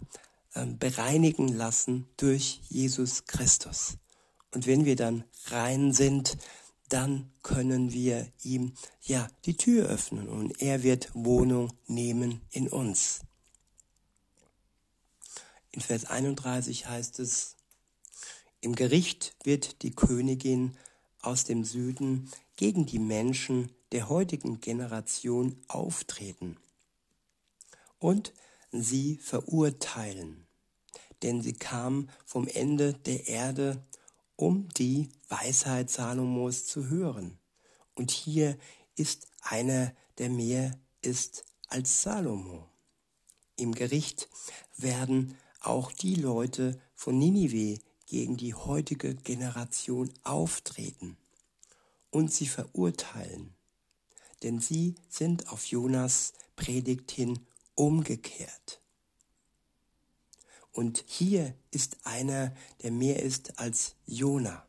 [0.55, 3.97] ähm, bereinigen lassen durch Jesus Christus.
[4.51, 6.37] Und wenn wir dann rein sind,
[6.89, 13.21] dann können wir ihm ja die Tür öffnen und er wird Wohnung nehmen in uns.
[15.71, 17.55] In Vers 31 heißt es,
[18.61, 20.75] im Gericht wird die Königin
[21.21, 26.57] aus dem Süden gegen die Menschen der heutigen Generation auftreten
[27.99, 28.33] und
[28.71, 30.45] sie verurteilen,
[31.21, 33.83] denn sie kam vom Ende der Erde,
[34.35, 37.37] um die Weisheit Salomos zu hören.
[37.95, 38.57] Und hier
[38.95, 42.69] ist einer, der mehr ist als Salomo.
[43.55, 44.29] Im Gericht
[44.77, 51.17] werden auch die Leute von Ninive gegen die heutige Generation auftreten
[52.09, 53.53] und sie verurteilen
[54.43, 57.39] denn sie sind auf Jonas Predigt hin
[57.75, 58.81] umgekehrt.
[60.71, 64.65] Und hier ist einer, der mehr ist als Jona.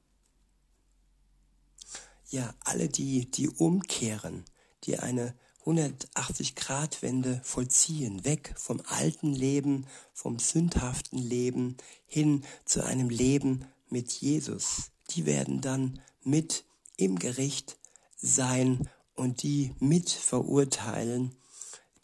[2.29, 4.45] ja, alle die, die umkehren,
[4.85, 5.37] die eine
[5.71, 14.91] 180-Grad-Wende vollziehen, weg vom alten Leben, vom sündhaften Leben hin zu einem Leben mit Jesus.
[15.11, 16.65] Die werden dann mit
[16.97, 17.79] im Gericht
[18.17, 21.35] sein und die mit verurteilen,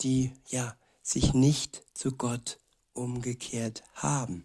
[0.00, 2.58] die ja sich nicht zu Gott
[2.92, 4.44] umgekehrt haben.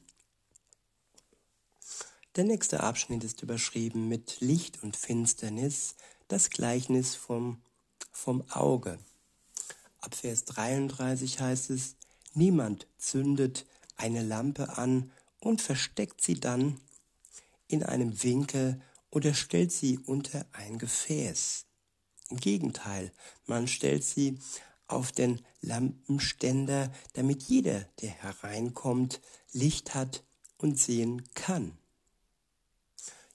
[2.35, 5.95] Der nächste Abschnitt ist überschrieben mit Licht und Finsternis,
[6.29, 7.61] das Gleichnis vom,
[8.11, 8.99] vom Auge.
[10.01, 11.95] Ab Vers 33 heißt es,
[12.33, 13.65] niemand zündet
[13.97, 16.79] eine Lampe an und versteckt sie dann
[17.67, 21.65] in einem Winkel oder stellt sie unter ein Gefäß.
[22.29, 23.11] Im Gegenteil,
[23.45, 24.39] man stellt sie
[24.87, 30.23] auf den Lampenständer, damit jeder, der hereinkommt, Licht hat
[30.57, 31.77] und sehen kann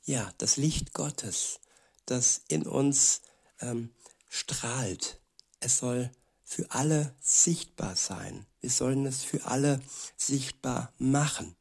[0.06, 1.60] ja, das Licht Gottes,
[2.06, 3.22] das in uns
[3.60, 3.92] ähm,
[4.28, 5.20] strahlt.
[5.60, 6.10] Es soll
[6.46, 8.46] für alle sichtbar sein.
[8.60, 9.82] Wir sollen es für alle
[10.16, 11.56] sichtbar machen.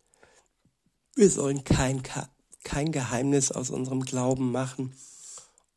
[1.16, 2.04] Wir sollen kein,
[2.64, 4.96] kein Geheimnis aus unserem Glauben machen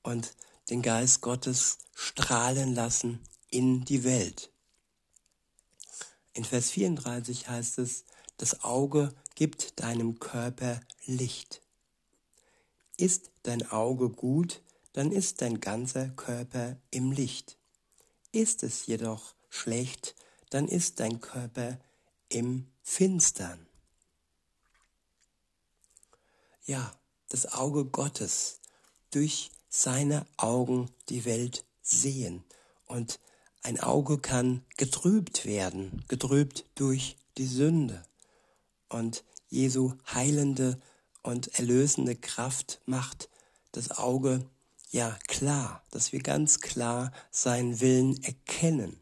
[0.02, 0.34] und
[0.68, 4.52] den Geist Gottes strahlen lassen in die Welt.
[6.34, 8.04] In Vers 34 heißt es,
[8.36, 11.62] das Auge gibt deinem Körper Licht.
[12.96, 17.57] Ist dein Auge gut, dann ist dein ganzer Körper im Licht.
[18.32, 20.14] Ist es jedoch schlecht,
[20.50, 21.78] dann ist dein Körper
[22.28, 23.66] im Finstern.
[26.64, 26.92] Ja,
[27.28, 28.60] das Auge Gottes,
[29.10, 32.44] durch seine Augen die Welt sehen.
[32.86, 33.20] Und
[33.62, 38.02] ein Auge kann getrübt werden, getrübt durch die Sünde.
[38.88, 40.80] Und Jesu heilende
[41.22, 43.28] und erlösende Kraft macht
[43.72, 44.44] das Auge
[44.90, 49.00] ja klar, dass wir ganz klar seinen Willen erkennen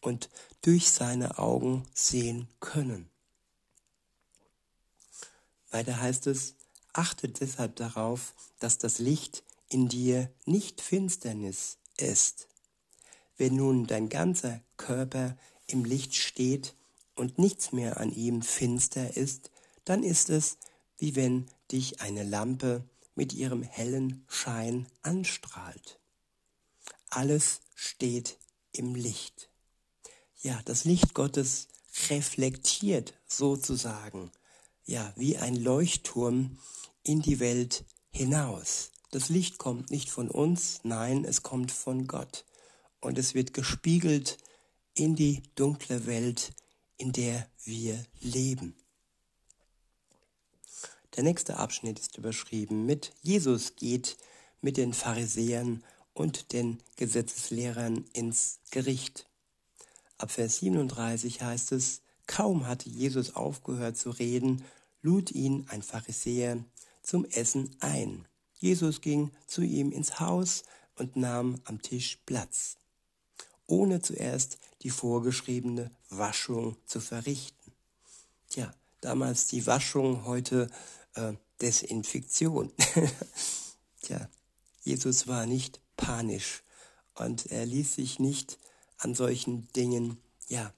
[0.00, 0.30] und
[0.62, 3.10] durch seine Augen sehen können.
[5.70, 6.54] Weiter heißt es,
[6.92, 12.48] achte deshalb darauf, dass das Licht in dir nicht Finsternis ist.
[13.36, 16.74] Wenn nun dein ganzer Körper im Licht steht
[17.14, 19.50] und nichts mehr an ihm finster ist,
[19.84, 20.56] dann ist es,
[20.98, 22.84] wie wenn dich eine Lampe
[23.16, 25.98] mit ihrem hellen Schein anstrahlt.
[27.10, 28.38] Alles steht
[28.72, 29.50] im Licht.
[30.42, 31.66] Ja, das Licht Gottes
[32.08, 34.30] reflektiert sozusagen,
[34.84, 36.58] ja, wie ein Leuchtturm
[37.02, 38.90] in die Welt hinaus.
[39.10, 42.44] Das Licht kommt nicht von uns, nein, es kommt von Gott.
[43.00, 44.38] Und es wird gespiegelt
[44.94, 46.52] in die dunkle Welt,
[46.96, 48.76] in der wir leben.
[51.16, 54.18] Der nächste Abschnitt ist überschrieben mit Jesus geht
[54.60, 59.26] mit den Pharisäern und den Gesetzeslehrern ins Gericht.
[60.18, 64.62] Ab Vers 37 heißt es, kaum hatte Jesus aufgehört zu reden,
[65.00, 66.62] lud ihn ein Pharisäer
[67.02, 68.26] zum Essen ein.
[68.58, 70.64] Jesus ging zu ihm ins Haus
[70.96, 72.76] und nahm am Tisch Platz,
[73.66, 77.72] ohne zuerst die vorgeschriebene Waschung zu verrichten.
[78.50, 80.68] Tja, damals die Waschung, heute
[81.16, 82.72] äh, Desinfektion.
[84.02, 84.28] Tja,
[84.82, 86.62] Jesus war nicht panisch
[87.14, 88.58] und er ließ sich nicht
[88.98, 90.72] an solchen Dingen, ja,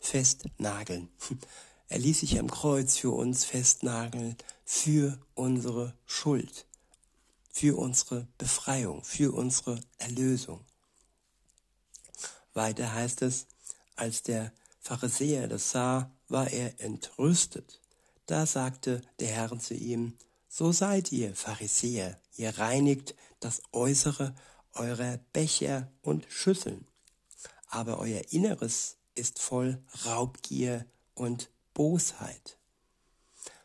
[0.00, 1.08] festnageln.
[1.90, 6.66] Er ließ sich am Kreuz für uns festnageln, für unsere Schuld,
[7.50, 10.66] für unsere Befreiung, für unsere Erlösung.
[12.52, 13.46] Weiter heißt es,
[13.96, 17.80] als der Pharisäer das sah, war er entrüstet
[18.28, 20.16] da sagte der Herr zu ihm,
[20.48, 24.34] so seid ihr Pharisäer, ihr reinigt das Äußere
[24.74, 26.86] eurer Becher und Schüsseln,
[27.68, 32.58] aber euer Inneres ist voll Raubgier und Bosheit.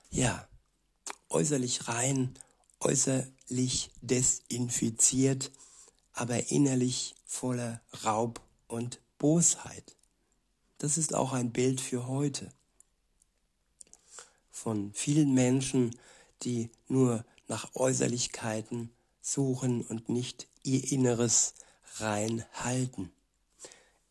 [0.10, 0.48] Ja,
[1.30, 2.34] äußerlich rein,
[2.80, 5.52] äußerlich desinfiziert,
[6.14, 9.98] aber innerlich voller Raub und Bosheit.
[10.78, 12.50] Das ist auch ein Bild für heute
[14.64, 15.94] von vielen Menschen,
[16.44, 18.90] die nur nach Äußerlichkeiten
[19.22, 21.56] suchen und nicht ihr Inneres
[21.98, 23.12] rein halten.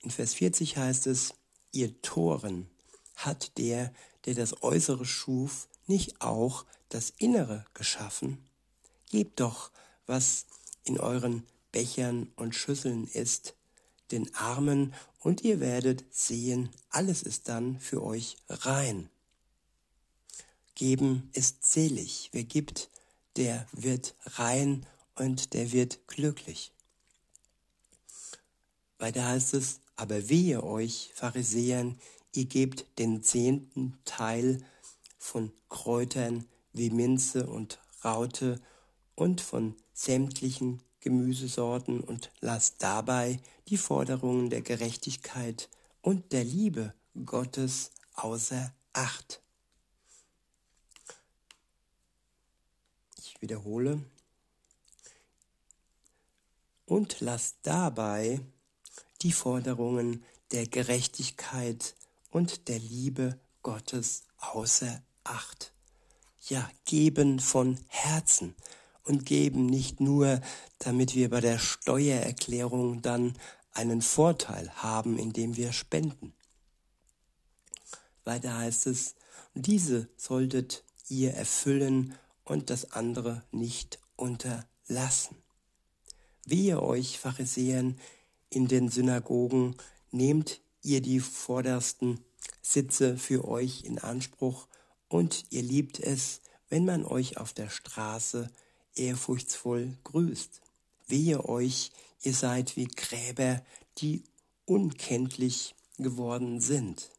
[0.01, 1.33] In Vers 40 heißt es,
[1.73, 2.69] ihr Toren
[3.15, 3.95] hat der,
[4.27, 8.39] der das Äußere schuf, nicht auch das Innere geschaffen?
[9.11, 9.71] Gebt doch,
[10.07, 10.47] was
[10.85, 13.55] in euren Bechern und Schüsseln ist,
[14.11, 19.09] den Armen, und ihr werdet sehen, alles ist dann für euch rein.
[20.75, 22.31] Geben ist selig.
[22.33, 22.91] Wer gibt,
[23.37, 26.73] der wird rein und der wird glücklich.
[28.99, 31.99] Weiter heißt es, aber wehe euch, Pharisäern,
[32.35, 34.65] ihr gebt den zehnten Teil
[35.19, 38.61] von Kräutern wie Minze und Raute
[39.15, 45.69] und von sämtlichen Gemüsesorten und lasst dabei die Forderungen der Gerechtigkeit
[46.01, 46.95] und der Liebe
[47.25, 49.43] Gottes außer Acht.
[53.19, 54.01] Ich wiederhole.
[56.87, 58.41] Und lasst dabei
[59.21, 61.95] die Forderungen der Gerechtigkeit
[62.31, 65.73] und der Liebe Gottes außer Acht.
[66.49, 68.57] Ja, geben von Herzen
[69.05, 70.41] und geben nicht nur,
[70.81, 73.35] damit wir bei der Steuererklärung dann
[73.73, 76.35] einen Vorteil haben, indem wir spenden.
[78.25, 79.15] Weiter heißt es,
[79.55, 82.15] diese solltet ihr erfüllen
[82.45, 85.37] und das andere nicht unterlassen.
[86.45, 87.99] Wehe euch, Pharisäern,
[88.51, 89.77] in den Synagogen,
[90.11, 92.21] nehmt ihr die vordersten
[92.61, 94.67] Sitze für euch in Anspruch
[95.09, 98.51] und ihr liebt es, wenn man euch auf der Straße
[98.95, 100.61] ehrfurchtsvoll grüßt.
[101.07, 103.63] Wehe euch, ihr seid wie Gräber,
[103.99, 104.25] die
[104.65, 107.11] unkenntlich geworden sind.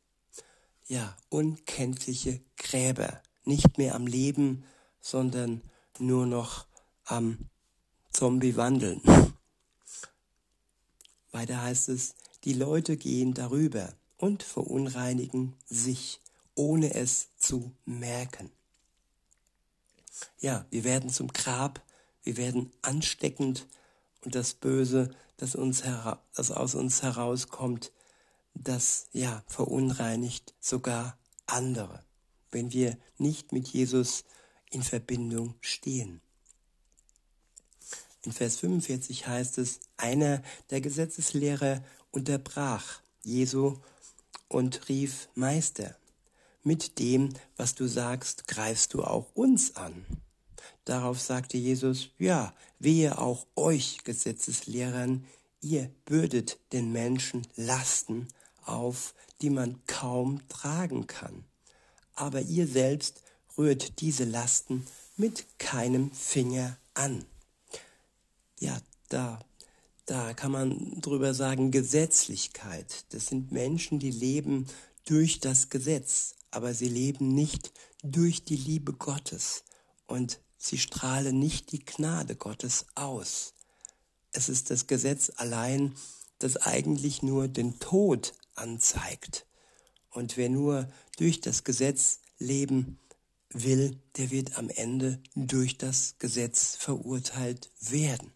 [0.88, 4.66] Ja, unkenntliche Gräber, nicht mehr am Leben,
[5.04, 5.62] sondern
[6.00, 6.66] nur noch
[7.04, 7.38] am
[8.12, 9.02] Zombie wandeln.
[11.32, 16.22] Weiter heißt es, die Leute gehen darüber und verunreinigen sich,
[16.56, 18.50] ohne es zu merken.
[20.40, 21.82] Ja, wir werden zum Grab,
[22.24, 23.68] wir werden ansteckend
[24.22, 25.84] und das Böse, das, uns
[26.34, 27.92] das aus uns herauskommt,
[28.54, 32.06] das ja verunreinigt sogar andere,
[32.52, 34.24] wenn wir nicht mit Jesus
[34.74, 36.22] in Verbindung stehen.
[38.26, 43.78] In Vers 45 heißt es, einer der Gesetzeslehrer unterbrach Jesu
[44.48, 45.96] und rief, Meister,
[46.64, 50.06] mit dem, was du sagst, greifst du auch uns an.
[50.86, 55.26] Darauf sagte Jesus, ja, wehe auch euch Gesetzeslehrern,
[55.62, 58.28] ihr bürdet den Menschen Lasten
[58.66, 61.44] auf, die man kaum tragen kann.
[62.16, 63.23] Aber ihr selbst
[63.58, 64.86] rührt diese Lasten
[65.16, 67.26] mit keinem Finger an.
[68.60, 68.80] Ja,
[69.10, 69.40] da,
[70.06, 73.06] da kann man drüber sagen, Gesetzlichkeit.
[73.10, 74.68] Das sind Menschen, die leben
[75.06, 77.72] durch das Gesetz, aber sie leben nicht
[78.04, 79.64] durch die Liebe Gottes
[80.08, 83.54] und sie strahlen nicht die Gnade Gottes aus.
[84.32, 85.94] Es ist das Gesetz allein,
[86.40, 89.46] das eigentlich nur den Tod anzeigt.
[90.10, 90.88] Und wer nur
[91.18, 93.00] durch das Gesetz leben
[93.54, 98.34] will, der wird am Ende durch das Gesetz verurteilt werden.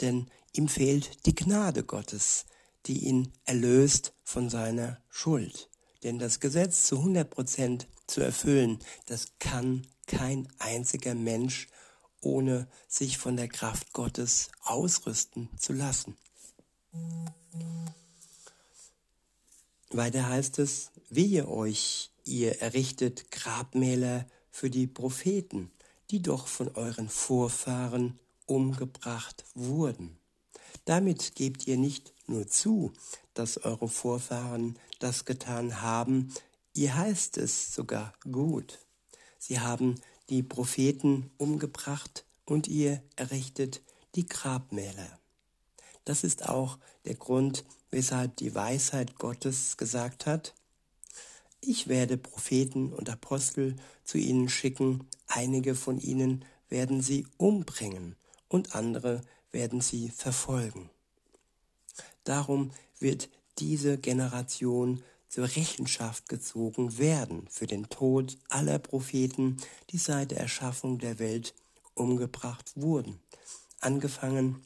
[0.00, 2.46] Denn ihm fehlt die Gnade Gottes,
[2.86, 5.68] die ihn erlöst von seiner Schuld.
[6.02, 11.68] Denn das Gesetz zu 100 Prozent zu erfüllen, das kann kein einziger Mensch,
[12.20, 16.16] ohne sich von der Kraft Gottes ausrüsten zu lassen.
[19.90, 24.26] Weiter heißt es, wehe euch, ihr errichtet Grabmäler
[24.58, 25.70] für die Propheten,
[26.10, 30.18] die doch von euren Vorfahren umgebracht wurden.
[30.84, 32.92] Damit gebt ihr nicht nur zu,
[33.34, 36.34] dass eure Vorfahren das getan haben,
[36.74, 38.80] ihr heißt es sogar gut.
[39.38, 39.94] Sie haben
[40.28, 43.80] die Propheten umgebracht und ihr errichtet
[44.16, 45.20] die Grabmäler.
[46.04, 50.54] Das ist auch der Grund, weshalb die Weisheit Gottes gesagt hat,
[51.60, 58.16] ich werde Propheten und Apostel zu ihnen schicken, einige von ihnen werden sie umbringen
[58.48, 60.90] und andere werden sie verfolgen.
[62.24, 63.28] Darum wird
[63.58, 69.58] diese Generation zur Rechenschaft gezogen werden für den Tod aller Propheten,
[69.90, 71.54] die seit der Erschaffung der Welt
[71.94, 73.20] umgebracht wurden,
[73.80, 74.62] angefangen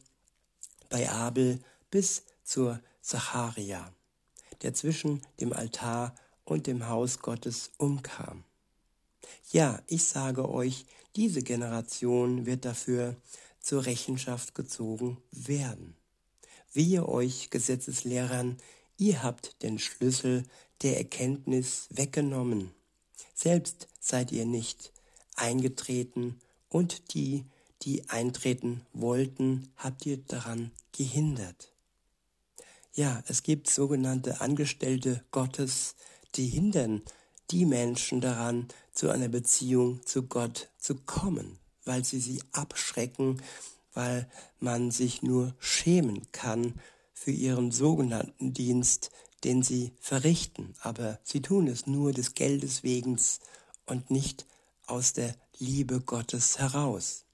[0.89, 3.91] bei Abel bis zur Zacharia,
[4.61, 6.15] der zwischen dem Altar
[6.45, 8.43] und dem Haus Gottes umkam.
[9.51, 10.85] Ja, ich sage euch,
[11.15, 13.15] diese Generation wird dafür
[13.59, 15.95] zur Rechenschaft gezogen werden.
[16.73, 18.57] Wehe euch, Gesetzeslehrern,
[18.97, 20.43] ihr habt den Schlüssel
[20.81, 22.71] der Erkenntnis weggenommen.
[23.33, 24.91] Selbst seid ihr nicht
[25.35, 26.39] eingetreten
[26.69, 27.45] und die,
[27.83, 31.73] die eintreten wollten, habt ihr daran gehindert.
[32.93, 35.95] Ja, es gibt sogenannte Angestellte Gottes,
[36.35, 37.01] die hindern
[37.51, 43.41] die Menschen daran, zu einer Beziehung zu Gott zu kommen, weil sie sie abschrecken,
[43.93, 44.29] weil
[44.59, 46.79] man sich nur schämen kann
[47.13, 49.11] für ihren sogenannten Dienst,
[49.43, 53.19] den sie verrichten, aber sie tun es nur des Geldes wegen
[53.85, 54.45] und nicht
[54.85, 57.25] aus der Liebe Gottes heraus.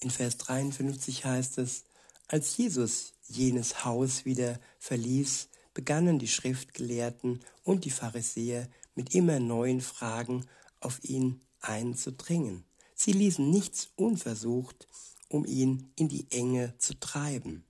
[0.00, 1.84] In Vers 53 heißt es,
[2.26, 9.80] als Jesus jenes Haus wieder verließ, begannen die Schriftgelehrten und die Pharisäer mit immer neuen
[9.80, 10.46] Fragen
[10.80, 12.64] auf ihn einzudringen.
[12.94, 14.86] Sie ließen nichts unversucht,
[15.28, 17.64] um ihn in die Enge zu treiben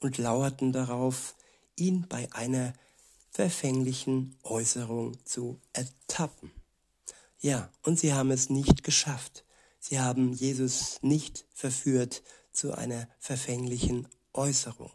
[0.00, 1.36] und lauerten darauf,
[1.76, 2.72] ihn bei einer
[3.30, 6.50] verfänglichen Äußerung zu ertappen.
[7.40, 9.44] Ja, und sie haben es nicht geschafft.
[9.78, 14.90] Sie haben Jesus nicht verführt zu einer verfänglichen Äußerung.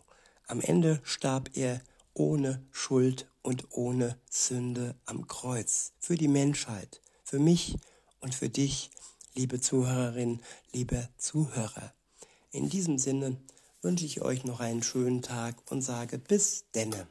[0.48, 1.82] Am Ende starb er
[2.14, 5.93] ohne Schuld und ohne Sünde am Kreuz.
[5.99, 7.78] Für die Menschheit, für mich
[8.20, 8.91] und für dich,
[9.34, 10.41] liebe Zuhörerin,
[10.72, 11.93] liebe Zuhörer.
[12.51, 13.38] In diesem Sinne
[13.82, 17.07] wünsche ich euch noch einen schönen Tag und sage bis denne.